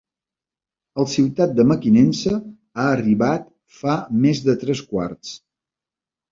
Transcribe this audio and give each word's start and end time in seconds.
El 1.03 1.07
Ciutat 1.11 1.53
de 1.59 1.65
Mequinensa 1.73 2.33
ha 2.39 2.87
arribat 2.95 3.47
fa 3.83 4.01
més 4.27 4.45
de 4.51 4.59
tres 4.67 4.85
quarts. 4.93 5.39